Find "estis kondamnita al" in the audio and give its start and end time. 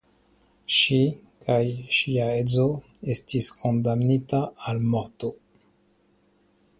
3.15-4.83